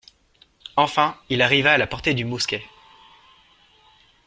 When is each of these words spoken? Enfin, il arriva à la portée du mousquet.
Enfin, 0.77 1.15
il 1.29 1.43
arriva 1.43 1.73
à 1.73 1.77
la 1.77 1.85
portée 1.85 2.15
du 2.15 2.25
mousquet. 2.25 2.63